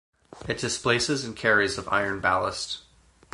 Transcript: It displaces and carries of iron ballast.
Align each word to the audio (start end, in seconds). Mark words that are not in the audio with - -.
It 0.47 0.57
displaces 0.57 1.23
and 1.23 1.35
carries 1.35 1.77
of 1.77 1.87
iron 1.89 2.21
ballast. 2.21 2.81